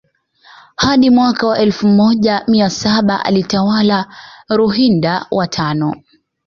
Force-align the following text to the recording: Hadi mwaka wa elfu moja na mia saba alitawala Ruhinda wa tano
Hadi 0.75 1.09
mwaka 1.09 1.47
wa 1.47 1.59
elfu 1.59 1.87
moja 1.87 2.39
na 2.39 2.45
mia 2.47 2.69
saba 2.69 3.25
alitawala 3.25 4.15
Ruhinda 4.49 5.25
wa 5.31 5.47
tano 5.47 6.03